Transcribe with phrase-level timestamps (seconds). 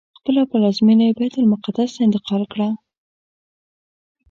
[0.17, 2.69] خپله پلازمینه یې بیت المقدس ته انتقال کړه.